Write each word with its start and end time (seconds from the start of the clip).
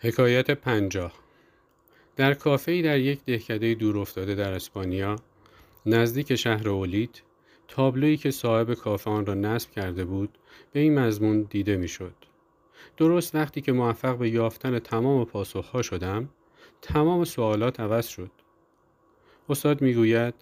حکایت 0.00 0.50
پنجاه. 0.50 1.12
در 2.16 2.34
کافه 2.34 2.82
در 2.82 2.98
یک 2.98 3.24
دهکده 3.24 3.74
دور 3.74 3.98
افتاده 3.98 4.34
در 4.34 4.52
اسپانیا 4.52 5.16
نزدیک 5.86 6.34
شهر 6.34 6.68
اولید 6.68 7.22
تابلویی 7.68 8.16
که 8.16 8.30
صاحب 8.30 8.74
کافه 8.74 9.10
آن 9.10 9.26
را 9.26 9.34
نصب 9.34 9.70
کرده 9.70 10.04
بود 10.04 10.38
به 10.72 10.80
این 10.80 10.98
مضمون 10.98 11.42
دیده 11.42 11.76
می‌شد. 11.76 12.14
درست 12.96 13.34
وقتی 13.34 13.60
که 13.60 13.72
موفق 13.72 14.18
به 14.18 14.30
یافتن 14.30 14.78
تمام 14.78 15.24
پاسخها 15.24 15.82
شدم 15.82 16.28
تمام 16.82 17.24
سوالات 17.24 17.80
عوض 17.80 18.06
شد. 18.06 18.30
استاد 19.48 19.82
می‌گوید 19.82 20.34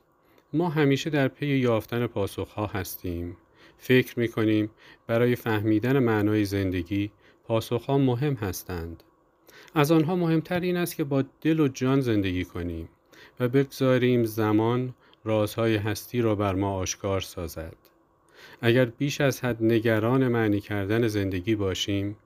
ما 0.53 0.69
همیشه 0.69 1.11
در 1.11 1.29
پی 1.29 1.47
یافتن 1.47 2.07
پاسخها 2.07 2.67
هستیم. 2.67 3.37
فکر 3.79 4.19
می 4.19 4.29
کنیم 4.29 4.71
برای 5.07 5.37
فهمیدن 5.37 5.99
معنای 5.99 6.45
زندگی 6.45 7.11
پاسخها 7.45 7.99
مهم 7.99 8.35
هستند. 8.35 9.03
از 9.75 9.93
آنها 9.93 10.17
مهمتر 10.17 10.61
این 10.61 10.77
است 10.77 10.97
که 10.97 11.05
با 11.05 11.25
دل 11.41 11.61
و 11.61 11.69
جان 11.69 12.01
زندگی 12.01 12.45
کنیم 12.45 12.89
و 13.41 13.49
بگذاریم 13.49 14.25
زمان 14.25 14.95
رازهای 15.25 15.77
هستی 15.77 16.21
را 16.21 16.35
بر 16.35 16.55
ما 16.55 16.75
آشکار 16.75 17.21
سازد. 17.21 17.77
اگر 18.61 18.85
بیش 18.85 19.21
از 19.21 19.45
حد 19.45 19.63
نگران 19.63 20.29
معنی 20.29 20.61
کردن 20.61 21.09
زندگی 21.09 21.55
باشیم 21.55 22.17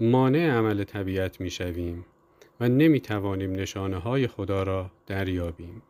مانع 0.00 0.50
عمل 0.50 0.84
طبیعت 0.84 1.40
می 1.40 1.50
شویم 1.50 2.06
و 2.60 2.68
نمی 2.68 3.00
توانیم 3.00 3.52
نشانه 3.52 3.98
های 3.98 4.26
خدا 4.26 4.62
را 4.62 4.90
دریابیم. 5.06 5.82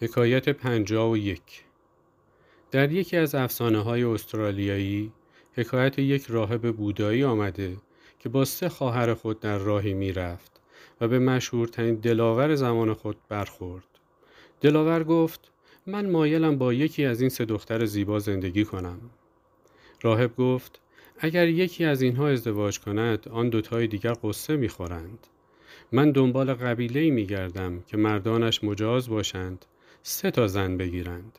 حکایت 0.00 0.48
پنجا 0.48 1.10
و 1.10 1.16
یک 1.16 1.65
در 2.70 2.92
یکی 2.92 3.16
از 3.16 3.34
افسانه 3.34 3.78
های 3.78 4.04
استرالیایی 4.04 5.12
حکایت 5.52 5.98
یک 5.98 6.26
راهب 6.28 6.76
بودایی 6.76 7.24
آمده 7.24 7.76
که 8.18 8.28
با 8.28 8.44
سه 8.44 8.68
خواهر 8.68 9.14
خود 9.14 9.40
در 9.40 9.58
راهی 9.58 9.94
می 9.94 10.12
رفت 10.12 10.60
و 11.00 11.08
به 11.08 11.18
مشهورترین 11.18 11.94
دلاور 11.94 12.54
زمان 12.54 12.94
خود 12.94 13.16
برخورد. 13.28 13.84
دلاور 14.60 15.04
گفت 15.04 15.50
من 15.86 16.10
مایلم 16.10 16.58
با 16.58 16.72
یکی 16.72 17.04
از 17.04 17.20
این 17.20 17.30
سه 17.30 17.44
دختر 17.44 17.84
زیبا 17.84 18.18
زندگی 18.18 18.64
کنم. 18.64 19.00
راهب 20.02 20.36
گفت 20.36 20.80
اگر 21.18 21.48
یکی 21.48 21.84
از 21.84 22.02
اینها 22.02 22.28
ازدواج 22.28 22.80
کند 22.80 23.28
آن 23.28 23.48
دوتای 23.48 23.86
دیگر 23.86 24.14
قصه 24.22 24.56
می‌خورند. 24.56 25.26
من 25.92 26.10
دنبال 26.10 26.54
قبیله 26.54 27.10
می 27.10 27.26
گردم 27.26 27.82
که 27.86 27.96
مردانش 27.96 28.64
مجاز 28.64 29.08
باشند 29.08 29.64
سه 30.02 30.30
تا 30.30 30.46
زن 30.46 30.76
بگیرند. 30.76 31.38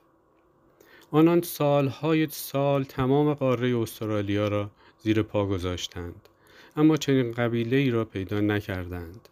آنان 1.11 1.41
سالهای 1.41 2.27
سال 2.29 2.83
تمام 2.83 3.33
قاره 3.33 3.77
استرالیا 3.77 4.47
را 4.47 4.69
زیر 4.99 5.21
پا 5.21 5.45
گذاشتند 5.45 6.29
اما 6.77 6.97
چنین 6.97 7.31
قبیله 7.31 7.77
ای 7.77 7.89
را 7.89 8.05
پیدا 8.05 8.41
نکردند. 8.41 9.29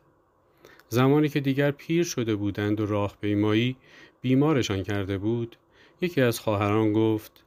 زمانی 0.89 1.29
که 1.29 1.39
دیگر 1.39 1.71
پیر 1.71 2.03
شده 2.03 2.35
بودند 2.35 2.81
و 2.81 2.85
راهپیمایی 2.85 3.75
بیمارشان 4.21 4.83
کرده 4.83 5.17
بود 5.17 5.55
یکی 6.01 6.21
از 6.21 6.39
خواهران 6.39 6.93
گفت 6.93 7.43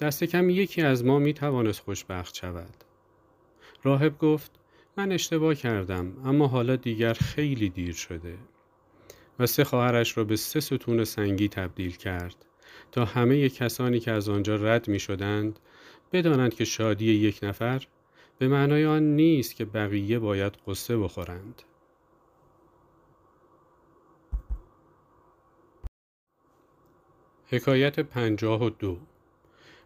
دست 0.00 0.24
کم 0.24 0.50
یکی 0.50 0.82
از 0.82 1.04
ما 1.04 1.18
می 1.18 1.34
توانست 1.34 1.80
خوشبخت 1.80 2.34
شود. 2.34 2.74
راهب 3.82 4.18
گفت 4.18 4.50
من 4.96 5.12
اشتباه 5.12 5.54
کردم 5.54 6.12
اما 6.24 6.46
حالا 6.46 6.76
دیگر 6.76 7.12
خیلی 7.12 7.68
دیر 7.68 7.94
شده. 7.94 8.34
و 9.38 9.46
سه 9.46 9.64
خواهرش 9.64 10.18
را 10.18 10.24
به 10.24 10.36
سه 10.36 10.60
ستون 10.60 11.04
سنگی 11.04 11.48
تبدیل 11.48 11.96
کرد. 11.96 12.46
تا 12.96 13.04
همه 13.04 13.48
کسانی 13.48 14.00
که 14.00 14.12
از 14.12 14.28
آنجا 14.28 14.56
رد 14.56 14.88
می 14.88 14.98
شدند 14.98 15.58
بدانند 16.12 16.54
که 16.54 16.64
شادی 16.64 17.12
یک 17.12 17.40
نفر 17.42 17.86
به 18.38 18.48
معنای 18.48 18.86
آن 18.86 19.02
نیست 19.02 19.56
که 19.56 19.64
بقیه 19.64 20.18
باید 20.18 20.52
قصه 20.66 20.98
بخورند. 20.98 21.62
حکایت 27.46 28.00
پنجاه 28.00 28.64
و 28.64 28.70
دو 28.70 28.98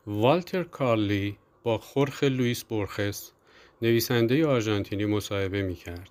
والتر 0.06 0.62
کارلی 0.62 1.36
با 1.62 1.78
خرخ 1.78 2.24
لوئیس 2.24 2.64
بورخس 2.64 3.32
نویسنده 3.82 4.46
آرژانتینی 4.46 5.04
مصاحبه 5.04 5.62
می 5.62 5.74
کرد. 5.74 6.10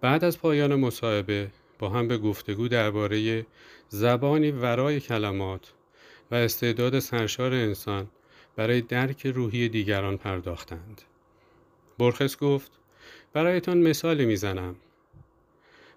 بعد 0.00 0.24
از 0.24 0.38
پایان 0.38 0.74
مصاحبه 0.74 1.50
با 1.78 1.88
هم 1.88 2.08
به 2.08 2.18
گفتگو 2.18 2.68
درباره 2.68 3.46
زبانی 3.88 4.50
ورای 4.50 5.00
کلمات 5.00 5.72
و 6.32 6.34
استعداد 6.34 6.98
سرشار 6.98 7.52
انسان 7.52 8.08
برای 8.56 8.80
درک 8.80 9.26
روحی 9.26 9.68
دیگران 9.68 10.16
پرداختند. 10.16 11.02
برخس 11.98 12.36
گفت 12.36 12.70
برایتان 13.32 13.78
مثالی 13.78 14.26
می‌زنم 14.26 14.76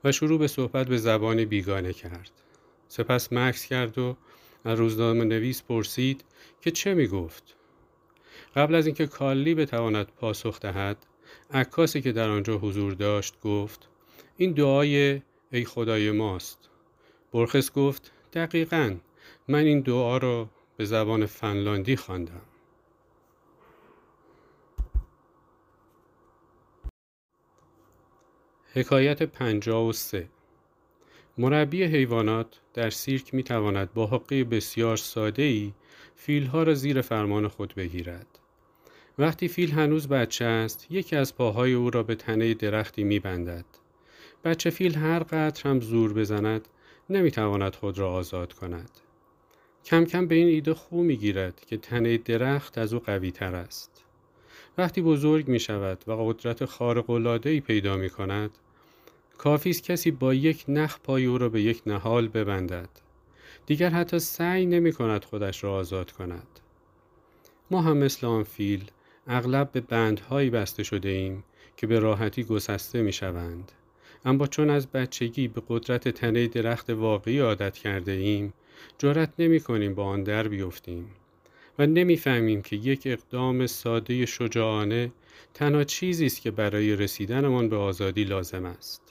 و 0.03 0.12
شروع 0.12 0.40
به 0.40 0.47
صحبت 0.47 0.88
به 0.88 0.97
زبان 0.97 1.46
بیگانه 1.46 1.94
کرد. 1.94 2.31
سپس 2.88 3.34
مکس 3.34 3.66
کرد 3.66 3.97
و 3.97 4.18
از 4.66 4.79
روزنامه 4.79 5.23
نویس 5.23 5.63
پرسید 5.63 6.23
که 6.62 6.72
چه 6.72 6.94
می 6.94 7.07
گفت. 7.07 7.56
قبل 8.56 8.75
از 8.75 8.85
اینکه 8.85 9.07
کالی 9.07 9.56
بتواند 9.56 10.07
پاسخ 10.07 10.59
دهد 10.59 10.97
عکاسی 11.52 12.02
که 12.02 12.12
در 12.12 12.29
آنجا 12.29 12.57
حضور 12.57 12.94
داشت 12.94 13.40
گفت 13.40 13.90
این 14.38 14.52
دعای 14.52 15.22
ای 15.52 15.66
خدای 15.66 16.12
ماست 16.12 16.69
برخس 17.34 17.72
گفت 17.72 18.12
دقیقا 18.34 18.96
من 19.47 19.63
این 19.66 19.79
دعا 19.79 20.17
را 20.17 20.50
به 20.78 20.85
زبان 20.85 21.25
فنلاندی 21.25 21.95
خواندم. 21.95 22.41
حکایت 28.73 29.23
پنجا 29.23 29.84
و 29.84 29.94
سه 29.94 30.29
مربی 31.38 31.84
حیوانات 31.84 32.59
در 32.73 32.89
سیرک 32.89 33.34
می 33.34 33.44
تواند 33.44 33.94
با 33.94 34.07
حقه 34.07 34.44
بسیار 34.44 34.97
ساده 34.97 35.44
ای 35.44 35.73
فیل 36.16 36.45
ها 36.45 36.63
را 36.63 36.73
زیر 36.73 37.01
فرمان 37.01 37.47
خود 37.47 37.73
بگیرد. 37.75 38.39
وقتی 39.17 39.47
فیل 39.47 39.72
هنوز 39.72 40.07
بچه 40.07 40.45
است 40.45 40.88
یکی 40.89 41.16
از 41.16 41.35
پاهای 41.35 41.73
او 41.73 41.89
را 41.89 42.03
به 42.03 42.16
تنه 42.16 42.53
درختی 42.53 43.03
می 43.03 43.19
بندد. 43.19 43.66
بچه 44.44 44.69
فیل 44.69 44.95
هر 44.95 45.19
قدر 45.19 45.63
هم 45.69 45.79
زور 45.79 46.13
بزند 46.13 46.67
نمی‌تواند 47.09 47.75
خود 47.75 48.00
را 48.00 48.11
آزاد 48.11 48.53
کند. 48.53 48.89
کم 49.85 50.06
کم 50.06 50.28
به 50.28 50.35
این 50.35 50.47
ایده 50.47 50.73
خو 50.73 51.03
می 51.03 51.18
گیرد 51.18 51.62
که 51.66 51.78
تنه 51.78 52.18
درخت 52.18 52.78
از 52.78 52.94
او 52.94 53.00
قوی 53.00 53.31
تر 53.31 53.56
است. 53.56 54.03
وقتی 54.78 55.01
بزرگ 55.01 55.47
می 55.47 55.59
شود 55.59 56.03
و 56.07 56.12
قدرت 56.12 56.66
خارق 56.66 57.09
ای 57.46 57.59
پیدا 57.59 57.97
می 57.97 58.09
کند 58.09 58.50
کافی 59.38 59.69
است 59.69 59.84
کسی 59.84 60.12
با 60.12 60.34
یک 60.34 60.66
نخ 60.68 61.00
پای 61.03 61.25
او 61.25 61.38
را 61.38 61.50
به 61.50 61.62
یک 61.62 61.81
نهال 61.85 62.28
ببندد. 62.28 62.90
دیگر 63.66 63.90
حتی 63.90 64.19
سعی 64.19 64.66
نمی 64.66 64.91
کند 64.91 65.25
خودش 65.25 65.63
را 65.63 65.73
آزاد 65.73 66.12
کند. 66.12 66.47
ما 67.72 67.81
هم 67.81 67.97
مثل 67.97 68.28
آن 68.28 68.44
فیل 68.44 68.91
اغلب 69.28 69.72
به 69.72 69.81
بندهایی 69.81 70.50
بسته 70.50 70.84
شده 70.84 71.09
ایم 71.09 71.44
که 71.78 71.88
به 71.88 72.00
راحتی 72.00 72.44
گسسته 72.44 73.02
می 73.02 73.13
شوند. 73.13 73.72
اما 74.25 74.47
چون 74.47 74.69
از 74.69 74.88
بچگی 74.88 75.47
به 75.47 75.62
قدرت 75.67 76.09
تنه 76.09 76.47
درخت 76.47 76.90
واقعی 76.90 77.40
عادت 77.40 77.78
کرده 77.78 78.12
ایم 78.12 78.53
جرأت 78.97 79.34
نمی 79.40 79.59
کنیم 79.59 79.96
با 79.96 80.03
آن 80.03 80.24
در 80.24 80.47
بیفتیم 80.47 81.12
و 81.80 81.88
نمی‌فهمیم 81.88 82.62
که 82.62 82.75
یک 82.75 83.03
اقدام 83.06 83.68
ساده 83.68 84.25
شجاعانه 84.25 85.12
تنها 85.53 85.84
چیزی 85.84 86.25
است 86.25 86.41
که 86.41 86.52
برای 86.52 86.96
رسیدنمان 86.96 87.69
به 87.69 87.75
آزادی 87.75 88.24
لازم 88.24 88.66
است 88.66 89.02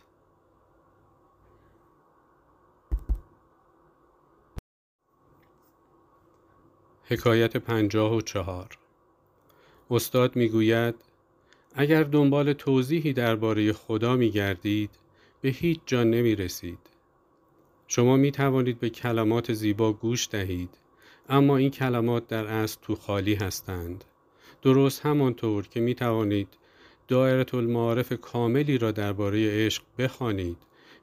حکایت 7.05 7.57
پنجاه 7.57 8.17
و 8.17 8.21
چهار 8.21 8.79
استاد 9.91 10.37
می‌گوید 10.37 10.95
اگر 11.75 12.03
دنبال 12.03 12.53
توضیحی 12.53 13.13
درباره 13.13 13.73
خدا 13.73 14.17
می 14.17 14.31
گردید 14.31 14.91
به 15.41 15.49
هیچ 15.49 15.81
جا 15.87 16.05
نمی 16.05 16.35
رسید. 16.37 16.94
شما 17.95 18.17
می 18.17 18.31
توانید 18.31 18.79
به 18.81 18.91
کلمات 18.91 19.53
زیبا 19.53 19.93
گوش 19.93 20.29
دهید 20.31 20.71
اما 21.29 21.57
این 21.57 21.71
کلمات 21.71 22.27
در 22.27 22.47
اصل 22.47 22.79
تو 22.83 22.95
خالی 22.95 23.35
هستند. 23.35 24.05
درست 24.63 25.07
همانطور 25.07 25.69
که 25.69 25.81
می 25.81 25.95
توانید 25.95 26.49
دایره 27.09 27.55
المعارف 27.55 28.13
کاملی 28.13 28.79
را 28.79 28.91
درباره 28.91 29.67
عشق 29.67 29.83
بخوانید 29.99 30.57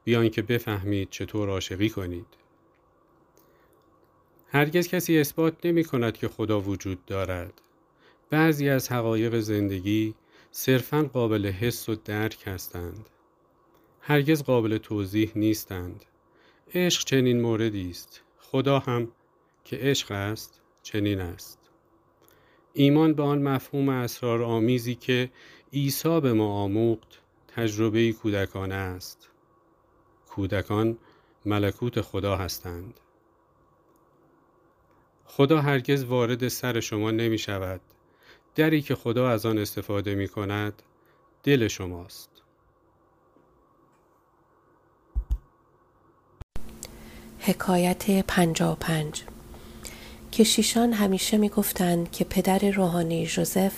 بیان 0.03 0.29
که 0.29 0.41
بفهمید 0.41 1.09
چطور 1.09 1.49
عاشقی 1.49 1.89
کنید. 1.89 2.27
هرگز 4.47 4.87
کسی 4.87 5.19
اثبات 5.19 5.65
نمی 5.65 5.83
کند 5.83 6.17
که 6.17 6.27
خدا 6.27 6.61
وجود 6.61 7.05
دارد. 7.05 7.53
بعضی 8.29 8.69
از 8.69 8.91
حقایق 8.91 9.39
زندگی 9.39 10.15
صرفا 10.51 11.03
قابل 11.03 11.47
حس 11.47 11.89
و 11.89 11.95
درک 11.95 12.44
هستند. 12.47 13.09
هرگز 14.01 14.44
قابل 14.44 14.77
توضیح 14.77 15.31
نیستند. 15.35 16.05
عشق 16.75 17.03
چنین 17.03 17.41
موردی 17.41 17.89
است. 17.89 18.21
خدا 18.39 18.79
هم 18.79 19.12
که 19.63 19.77
عشق 19.81 20.12
است 20.12 20.62
چنین 20.83 21.21
است. 21.21 21.62
ایمان 22.73 23.13
به 23.13 23.23
آن 23.23 23.41
مفهوم 23.41 23.89
اسرار 23.89 24.44
آمیزی 24.44 24.95
که 24.95 25.31
عیسی 25.73 26.21
به 26.21 26.33
ما 26.33 26.63
آموخت 26.63 27.21
تجربه 27.47 28.13
کودکانه 28.13 28.75
است 28.75 29.29
کودکان 30.29 30.97
ملکوت 31.45 32.01
خدا 32.01 32.35
هستند 32.35 33.00
خدا 35.25 35.62
هرگز 35.62 36.03
وارد 36.03 36.47
سر 36.47 36.79
شما 36.79 37.12
نمی 37.12 37.38
شود 37.38 37.81
دری 38.56 38.81
که 38.81 38.95
خدا 38.95 39.29
از 39.29 39.45
آن 39.45 39.57
استفاده 39.57 40.15
می 40.15 40.27
کند 40.27 40.83
دل 41.44 41.68
شماست 41.68 42.31
حکایت 47.43 48.11
پنجا 48.27 48.77
پنج. 48.79 49.21
کشیشان 50.31 50.93
همیشه 50.93 51.38
می 51.38 51.49
گفتند 51.49 52.11
که 52.11 52.23
پدر 52.23 52.59
روحانی 52.59 53.27
جوزف 53.27 53.71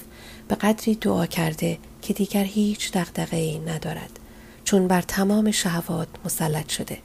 به 0.47 0.55
قدری 0.55 0.95
دعا 0.95 1.25
کرده 1.25 1.77
که 2.01 2.13
دیگر 2.13 2.43
هیچ 2.43 2.91
دقدقه 2.91 3.37
ای 3.37 3.59
ندارد 3.59 4.19
چون 4.63 4.87
بر 4.87 5.01
تمام 5.01 5.51
شهوات 5.51 6.07
مسلط 6.25 6.69
شده. 6.69 6.97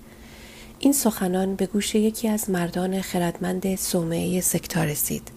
این 0.78 0.92
سخنان 0.92 1.56
به 1.56 1.66
گوش 1.66 1.94
یکی 1.94 2.28
از 2.28 2.50
مردان 2.50 3.00
خردمند 3.00 3.76
سومه 3.76 4.40
سکتا 4.40 4.84
رسید. 4.84 5.30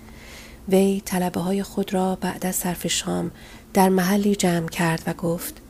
وی 0.70 1.02
طلبه 1.06 1.40
های 1.40 1.64
خود 1.64 1.94
را 1.94 2.16
بعد 2.16 2.46
از 2.46 2.56
صرف 2.56 2.88
شام 2.88 3.32
در 3.74 3.90
محلی 3.90 4.36
جمع 4.36 4.68
کرد 4.68 5.04
و 5.08 5.14
گفت 5.14 5.62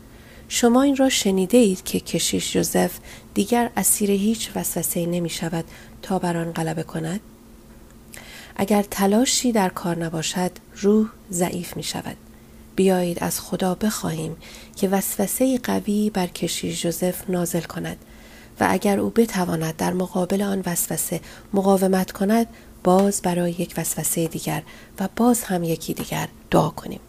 شما 0.47 0.81
این 0.81 0.95
را 0.95 1.09
شنیده 1.09 1.57
اید 1.57 1.83
که 1.83 2.00
کشیش 2.00 2.54
جوزف 2.54 2.92
دیگر 3.33 3.69
اسیر 3.78 4.12
هیچ 4.12 4.51
وسوسه 4.56 5.06
نمی 5.06 5.30
شود 5.30 5.66
تا 6.01 6.19
بر 6.19 6.38
آن 6.38 6.51
غلبه 6.51 6.83
کند. 6.83 7.19
اگر 8.56 8.86
تلاشی 8.92 9.51
در 9.51 9.69
کار 9.69 9.98
نباشد 9.98 10.51
روح 10.75 11.10
ضعیف 11.31 11.78
می 11.78 11.83
شود. 11.83 12.18
بیایید 12.75 13.24
از 13.24 13.39
خدا 13.39 13.75
بخواهیم 13.75 14.36
که 14.75 14.89
وسوسه 14.89 15.57
قوی 15.57 16.10
بر 16.10 16.28
کشیش 16.28 16.81
جوزف 16.81 17.30
نازل 17.30 17.62
کند 17.62 17.98
و 18.60 18.68
اگر 18.69 19.00
او 19.00 19.10
بتواند 19.10 19.78
در 19.78 19.94
مقابل 19.94 20.42
آن 20.42 20.63
وسوسه 20.66 21.19
مقاومت 21.54 22.12
کند 22.12 22.48
باز 22.83 23.22
برای 23.22 23.51
یک 23.51 23.74
وسوسه 23.78 24.28
دیگر 24.28 24.63
و 25.00 25.10
باز 25.16 25.44
هم 25.44 25.63
یکی 25.63 25.94
دیگر 25.94 26.28
دعا 26.51 26.69
کنیم. 26.69 27.00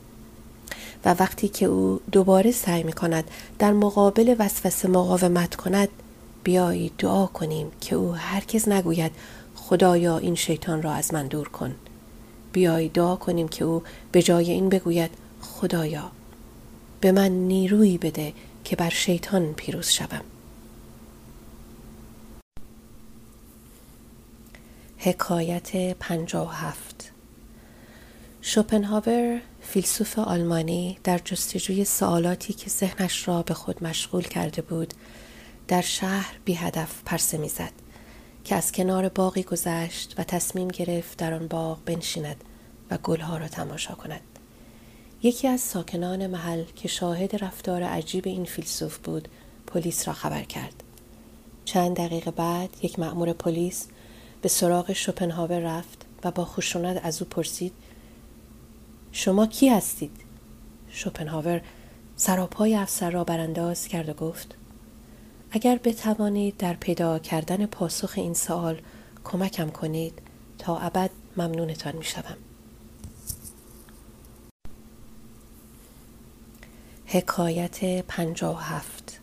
و 1.05 1.15
وقتی 1.19 1.49
که 1.49 1.67
او 1.67 2.01
دوباره 2.13 2.53
سعی 2.53 2.83
می 2.83 2.93
کند 2.93 3.25
در 3.59 3.73
مقابل 3.73 4.37
وسوسه 4.39 4.89
مقاومت 4.89 5.55
کند 5.55 5.89
بیایید 6.45 6.93
دعا 6.99 7.27
کنیم 7.27 7.73
که 7.81 7.97
او 7.97 8.15
هرگز 8.15 8.69
نگوید 8.69 9.13
خدایا 9.55 10.19
این 10.19 10.35
شیطان 10.35 10.83
را 10.83 10.93
از 10.93 11.15
من 11.15 11.27
دور 11.27 11.49
کن. 11.49 11.75
بیایید 12.53 12.93
دعا 12.93 13.17
کنیم 13.17 13.49
که 13.49 13.65
او 13.65 13.83
به 14.13 14.23
جای 14.23 14.51
این 14.51 14.69
بگوید 14.69 15.11
خدایا 15.41 16.11
به 17.01 17.13
من 17.13 17.29
نیرویی 17.29 17.99
بده 17.99 18.33
که 18.65 18.77
بر 18.77 18.91
شیطان 18.91 19.53
پیروز 19.53 19.89
شوم. 19.89 20.25
حکایت 24.99 25.97
پنجا 25.99 26.45
هفت. 26.45 27.13
شوپنهاور 28.45 29.41
فیلسوف 29.61 30.19
آلمانی 30.19 30.99
در 31.05 31.19
جستجوی 31.19 31.85
سوالاتی 31.85 32.53
که 32.53 32.71
ذهنش 32.71 33.29
را 33.29 33.43
به 33.43 33.55
خود 33.55 33.85
مشغول 33.85 34.23
کرده 34.23 34.63
بود 34.63 34.95
در 35.73 35.83
شهر 35.83 36.39
بی 36.45 36.55
هدف 36.55 37.03
پرسه 37.05 37.39
می‌زد 37.39 37.73
که 38.45 38.55
از 38.55 38.73
کنار 38.73 39.09
باقی 39.09 39.43
گذشت 39.43 40.15
و 40.19 40.25
تصمیم 40.25 40.69
گرفت 40.69 41.19
در 41.19 41.35
آن 41.35 41.49
باغ 41.49 41.79
بنشیند 41.85 42.45
و 42.91 42.99
گلها 42.99 43.37
را 43.37 43.49
تماشا 43.49 43.95
کند 43.95 44.21
یکی 45.23 45.49
از 45.49 45.61
ساکنان 45.61 46.27
محل 46.27 46.65
که 46.77 46.89
شاهد 46.89 47.45
رفتار 47.45 47.83
عجیب 47.83 48.27
این 48.27 48.45
فیلسوف 48.45 48.99
بود 48.99 49.29
پلیس 49.67 50.09
را 50.09 50.15
خبر 50.15 50.43
کرد 50.43 50.83
چند 51.65 51.97
دقیقه 51.97 52.31
بعد 52.31 52.71
یک 52.83 52.99
مأمور 52.99 53.33
پلیس 53.33 53.87
به 54.43 54.49
سراغ 54.49 54.93
شوپنهاور 54.93 55.59
رفت 55.59 56.07
و 56.25 56.31
با 56.31 56.45
خشونت 56.45 57.01
از 57.05 57.23
او 57.23 57.29
پرسید 57.29 57.73
شما 59.13 59.47
کی 59.47 59.69
هستید؟ 59.69 60.17
شوپنهاور 60.91 61.61
سراپای 62.17 62.75
افسر 62.75 63.11
را 63.11 63.25
برانداز 63.25 63.89
کرد 63.89 64.09
و 64.09 64.13
گفت 64.13 64.55
اگر 65.55 65.81
بتوانید 65.85 66.57
در 66.57 66.75
پیدا 66.75 67.19
کردن 67.19 67.67
پاسخ 67.67 68.13
این 68.17 68.35
سوال 68.35 68.81
کمکم 69.25 69.71
کنید 69.71 70.19
تا 70.59 70.79
ابد 70.79 71.11
ممنونتان 71.37 71.97
می 71.97 72.05
شدم. 72.05 72.37
حکایت 77.07 78.05
پنجا 78.07 78.53
هفت 78.53 79.21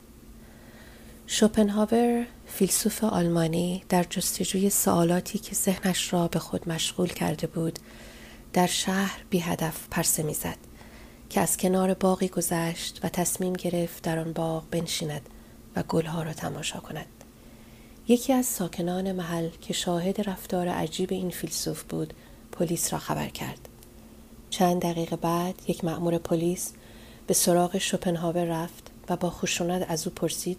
شوپنهاور 1.28 2.26
فیلسوف 2.48 3.04
آلمانی 3.04 3.84
در 3.90 4.04
جستجوی 4.04 4.70
سوالاتی 4.70 5.40
که 5.40 5.56
ذهنش 5.56 6.14
را 6.14 6.28
به 6.28 6.40
خود 6.40 6.70
مشغول 6.70 7.08
کرده 7.08 7.48
بود 7.48 7.80
در 8.54 8.68
شهر 8.68 9.24
بی 9.30 9.40
هدف 9.40 9.88
پرسه 9.92 10.24
می‌زد 10.24 10.58
که 11.30 11.42
از 11.42 11.58
کنار 11.58 11.94
باقی 11.94 12.28
گذشت 12.28 13.00
و 13.04 13.10
تصمیم 13.10 13.54
گرفت 13.54 14.04
در 14.04 14.20
آن 14.20 14.34
باغ 14.34 14.64
بنشیند 14.72 15.30
گلها 15.84 16.24
را 16.24 16.34
تماشا 16.34 16.80
کند. 16.80 17.06
یکی 18.08 18.34
از 18.34 18.46
ساکنان 18.46 19.12
محل 19.12 19.50
که 19.62 19.74
شاهد 19.74 20.30
رفتار 20.30 20.68
عجیب 20.68 21.12
این 21.12 21.30
فیلسوف 21.30 21.84
بود 21.84 22.14
پلیس 22.52 22.94
را 22.94 23.00
خبر 23.00 23.28
کرد. 23.28 23.70
چند 24.50 24.82
دقیقه 24.82 25.16
بعد 25.16 25.56
یک 25.68 25.86
مأمور 25.86 26.18
پلیس 26.18 26.74
به 27.28 27.34
سراغ 27.34 27.78
شوپنهاور 27.78 28.44
رفت 28.46 28.92
و 29.10 29.16
با 29.18 29.30
خشونت 29.30 29.92
از 29.92 30.08
او 30.08 30.14
پرسید 30.14 30.58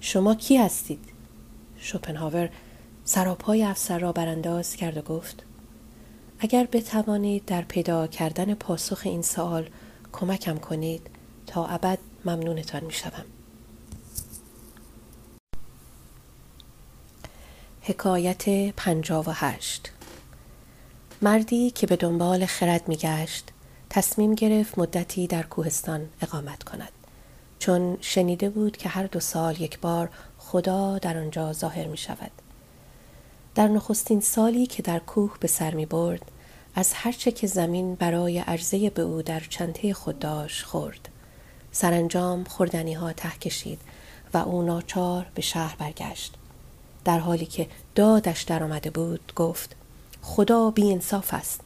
شما 0.00 0.34
کی 0.34 0.56
هستید؟ 0.56 1.04
شوپنهاور 1.78 2.50
سراپای 3.04 3.62
افسر 3.62 3.98
را 3.98 4.12
برانداز 4.12 4.76
کرد 4.76 4.96
و 4.96 5.02
گفت 5.02 5.44
اگر 6.38 6.68
بتوانید 6.72 7.44
در 7.44 7.62
پیدا 7.62 8.06
کردن 8.06 8.54
پاسخ 8.54 9.00
این 9.04 9.22
سوال 9.22 9.68
کمکم 10.12 10.58
کنید 10.58 11.10
تا 11.46 11.66
ابد 11.66 11.98
ممنونتان 12.24 12.84
می 12.84 12.92
شدم. 12.92 13.24
حکایت 17.84 18.74
پنجا 18.76 19.22
و 19.22 19.30
هشت 19.30 19.92
مردی 21.22 21.70
که 21.70 21.86
به 21.86 21.96
دنبال 21.96 22.46
خرد 22.46 22.88
می 22.88 22.96
گشت 22.96 23.48
تصمیم 23.90 24.34
گرفت 24.34 24.78
مدتی 24.78 25.26
در 25.26 25.42
کوهستان 25.42 26.08
اقامت 26.22 26.62
کند 26.62 26.92
چون 27.58 27.98
شنیده 28.00 28.50
بود 28.50 28.76
که 28.76 28.88
هر 28.88 29.06
دو 29.06 29.20
سال 29.20 29.60
یک 29.60 29.80
بار 29.80 30.10
خدا 30.38 30.98
در 30.98 31.18
آنجا 31.18 31.52
ظاهر 31.52 31.86
می 31.86 31.96
شود. 31.96 32.30
در 33.54 33.68
نخستین 33.68 34.20
سالی 34.20 34.66
که 34.66 34.82
در 34.82 34.98
کوه 34.98 35.36
به 35.40 35.48
سر 35.48 35.74
می 35.74 35.86
برد 35.86 36.30
از 36.74 36.92
هرچه 36.94 37.32
که 37.32 37.46
زمین 37.46 37.94
برای 37.94 38.38
عرضه 38.38 38.90
به 38.90 39.02
او 39.02 39.22
در 39.22 39.40
چنته 39.40 39.94
خود 39.94 40.18
داشت 40.18 40.64
خورد. 40.64 41.08
سرانجام 41.72 42.44
خوردنی 42.44 42.94
ها 42.94 43.12
ته 43.12 43.30
کشید 43.30 43.80
و 44.34 44.38
او 44.38 44.62
ناچار 44.62 45.26
به 45.34 45.42
شهر 45.42 45.76
برگشت. 45.76 46.34
در 47.04 47.18
حالی 47.18 47.46
که 47.46 47.68
دادش 47.94 48.42
در 48.42 48.62
آمده 48.62 48.90
بود 48.90 49.32
گفت 49.36 49.76
خدا 50.22 50.70
بی 50.70 50.92
انصاف 50.92 51.34
است. 51.34 51.60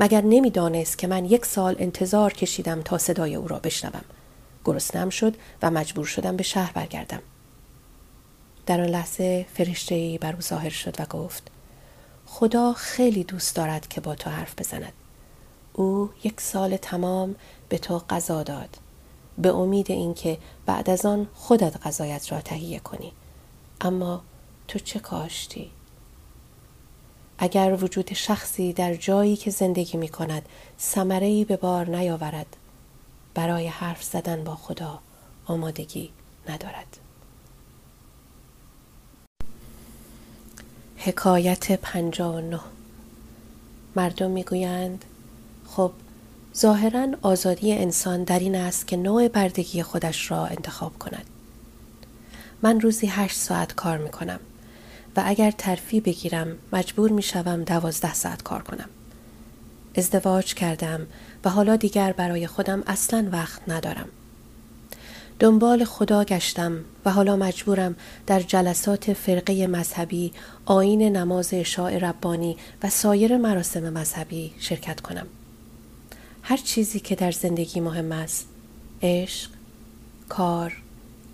مگر 0.00 0.20
نمی‌دانست 0.20 0.98
که 0.98 1.06
من 1.06 1.24
یک 1.24 1.46
سال 1.46 1.76
انتظار 1.78 2.32
کشیدم 2.32 2.82
تا 2.82 2.98
صدای 2.98 3.34
او 3.34 3.48
را 3.48 3.58
بشنوم. 3.58 4.04
گرسنم 4.64 5.10
شد 5.10 5.36
و 5.62 5.70
مجبور 5.70 6.06
شدم 6.06 6.36
به 6.36 6.42
شهر 6.42 6.72
برگردم. 6.72 7.22
در 8.66 8.80
آن 8.80 8.86
لحظه 8.86 9.46
فرشته 9.54 9.94
ای 9.94 10.18
بر 10.18 10.34
او 10.34 10.40
ظاهر 10.40 10.70
شد 10.70 11.00
و 11.00 11.04
گفت 11.04 11.50
خدا 12.26 12.72
خیلی 12.72 13.24
دوست 13.24 13.56
دارد 13.56 13.88
که 13.88 14.00
با 14.00 14.14
تو 14.14 14.30
حرف 14.30 14.54
بزند. 14.58 14.92
او 15.72 16.10
یک 16.24 16.40
سال 16.40 16.76
تمام 16.76 17.34
به 17.68 17.78
تو 17.78 17.98
غذا 17.98 18.42
داد. 18.42 18.76
به 19.38 19.54
امید 19.54 19.90
اینکه 19.90 20.38
بعد 20.66 20.90
از 20.90 21.06
آن 21.06 21.26
خودت 21.34 21.86
غذایت 21.86 22.32
را 22.32 22.40
تهیه 22.40 22.78
کنی. 22.78 23.12
اما 23.80 24.22
تو 24.72 24.78
چه 24.78 24.98
کاشتی؟ 24.98 25.70
اگر 27.38 27.78
وجود 27.82 28.12
شخصی 28.12 28.72
در 28.72 28.94
جایی 28.94 29.36
که 29.36 29.50
زندگی 29.50 29.98
می 29.98 30.08
کند 30.08 30.48
سمره 30.78 31.44
به 31.44 31.56
بار 31.56 31.96
نیاورد 31.96 32.56
برای 33.34 33.68
حرف 33.68 34.02
زدن 34.02 34.44
با 34.44 34.54
خدا 34.54 34.98
آمادگی 35.46 36.10
ندارد. 36.48 36.98
حکایت 40.96 41.72
پنجا 41.72 42.32
و 42.32 42.40
نه. 42.40 42.60
مردم 43.96 44.30
می‌گویند 44.30 45.04
خب 45.66 45.92
ظاهرا 46.56 47.08
آزادی 47.22 47.72
انسان 47.72 48.24
در 48.24 48.38
این 48.38 48.54
است 48.54 48.86
که 48.86 48.96
نوع 48.96 49.28
بردگی 49.28 49.82
خودش 49.82 50.30
را 50.30 50.46
انتخاب 50.46 50.98
کند. 50.98 51.26
من 52.62 52.80
روزی 52.80 53.06
هشت 53.06 53.36
ساعت 53.36 53.74
کار 53.74 53.98
می 53.98 54.10
کنم 54.10 54.40
و 55.16 55.22
اگر 55.26 55.50
ترفی 55.50 56.00
بگیرم 56.00 56.58
مجبور 56.72 57.10
می 57.10 57.22
شوم 57.22 57.62
دوازده 57.62 58.14
ساعت 58.14 58.42
کار 58.42 58.62
کنم. 58.62 58.88
ازدواج 59.94 60.54
کردم 60.54 61.06
و 61.44 61.50
حالا 61.50 61.76
دیگر 61.76 62.12
برای 62.12 62.46
خودم 62.46 62.82
اصلا 62.86 63.28
وقت 63.32 63.60
ندارم. 63.68 64.08
دنبال 65.38 65.84
خدا 65.84 66.24
گشتم 66.24 66.84
و 67.04 67.10
حالا 67.10 67.36
مجبورم 67.36 67.96
در 68.26 68.40
جلسات 68.40 69.12
فرقه 69.12 69.66
مذهبی 69.66 70.32
آین 70.64 71.02
نماز 71.02 71.54
اشاع 71.54 71.98
ربانی 71.98 72.56
و 72.82 72.90
سایر 72.90 73.36
مراسم 73.36 73.92
مذهبی 73.92 74.52
شرکت 74.58 75.00
کنم. 75.00 75.26
هر 76.42 76.56
چیزی 76.56 77.00
که 77.00 77.14
در 77.14 77.30
زندگی 77.30 77.80
مهم 77.80 78.12
است 78.12 78.46
عشق 79.02 79.50
کار 80.28 80.72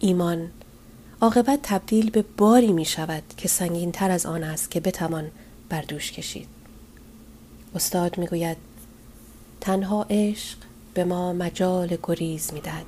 ایمان 0.00 0.50
عاقبت 1.20 1.60
تبدیل 1.62 2.10
به 2.10 2.24
باری 2.36 2.72
می 2.72 2.84
شود 2.84 3.22
که 3.36 3.48
سنگین 3.48 3.92
تر 3.92 4.10
از 4.10 4.26
آن 4.26 4.44
است 4.44 4.70
که 4.70 4.80
بتوان 4.80 5.30
بر 5.68 5.82
دوش 5.82 6.12
کشید 6.12 6.48
استاد 7.74 8.18
می 8.18 8.26
گوید 8.26 8.56
تنها 9.60 10.06
عشق 10.10 10.58
به 10.94 11.04
ما 11.04 11.32
مجال 11.32 11.96
گریز 12.02 12.52
می 12.52 12.60
دهد. 12.60 12.86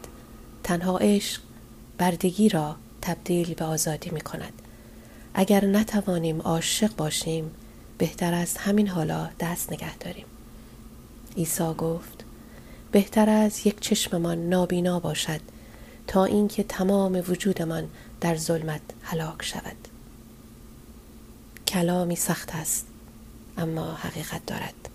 تنها 0.65 0.99
عشق 0.99 1.41
بردگی 1.99 2.49
را 2.49 2.77
تبدیل 3.03 3.55
به 3.55 3.65
آزادی 3.65 4.11
می 4.11 4.21
کند. 4.21 4.53
اگر 5.35 5.65
نتوانیم 5.65 6.41
عاشق 6.41 6.97
باشیم 6.97 7.51
بهتر 7.99 8.35
است 8.35 8.57
همین 8.59 8.89
حالا 8.89 9.29
دست 9.41 9.73
نگه 9.73 9.97
داریم. 9.97 10.27
عیسی 11.37 11.75
گفت 11.79 12.25
بهتر 12.93 13.29
از 13.31 13.67
یک 13.67 13.81
چشممان 13.81 14.49
نابینا 14.49 15.01
باشد 15.01 15.41
تا 16.11 16.25
اینکه 16.25 16.63
تمام 16.63 17.23
وجودمان 17.29 17.89
در 18.21 18.37
ظلمت 18.37 18.81
هلاک 19.03 19.43
شود. 19.43 19.89
کلامی 21.69 22.17
سخت 22.17 22.55
است 22.55 22.87
اما 23.59 23.93
حقیقت 23.95 24.47
دارد. 24.47 24.90